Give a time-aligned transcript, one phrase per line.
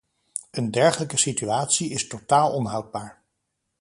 [0.51, 3.23] Een dergelijke situatie is totaal onhoudbaar.